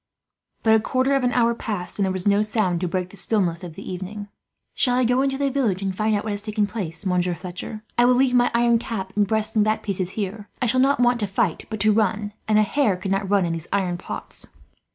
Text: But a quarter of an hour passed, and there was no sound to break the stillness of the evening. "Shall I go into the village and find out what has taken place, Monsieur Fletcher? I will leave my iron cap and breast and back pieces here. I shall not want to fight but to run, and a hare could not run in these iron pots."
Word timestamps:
But 0.63 0.73
a 0.73 0.79
quarter 0.79 1.13
of 1.15 1.23
an 1.23 1.31
hour 1.31 1.53
passed, 1.53 1.99
and 1.99 2.03
there 2.07 2.11
was 2.11 2.27
no 2.27 2.41
sound 2.41 2.81
to 2.81 2.87
break 2.87 3.11
the 3.11 3.17
stillness 3.17 3.63
of 3.63 3.75
the 3.75 3.87
evening. 3.87 4.29
"Shall 4.73 4.95
I 4.95 5.03
go 5.03 5.21
into 5.21 5.37
the 5.37 5.51
village 5.51 5.83
and 5.83 5.95
find 5.95 6.15
out 6.15 6.23
what 6.23 6.31
has 6.31 6.41
taken 6.41 6.65
place, 6.65 7.05
Monsieur 7.05 7.35
Fletcher? 7.35 7.83
I 7.99 8.05
will 8.05 8.15
leave 8.15 8.33
my 8.33 8.49
iron 8.51 8.79
cap 8.79 9.13
and 9.15 9.27
breast 9.27 9.55
and 9.55 9.63
back 9.63 9.83
pieces 9.83 10.09
here. 10.17 10.49
I 10.59 10.65
shall 10.65 10.81
not 10.81 10.99
want 10.99 11.19
to 11.19 11.27
fight 11.27 11.65
but 11.69 11.79
to 11.81 11.93
run, 11.93 12.33
and 12.47 12.57
a 12.57 12.63
hare 12.63 12.97
could 12.97 13.11
not 13.11 13.29
run 13.29 13.45
in 13.45 13.53
these 13.53 13.67
iron 13.71 13.99
pots." 13.99 14.47